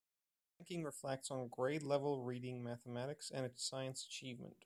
[0.57, 4.55] The ranking reflects on grade level reading, mathematics and science achievement.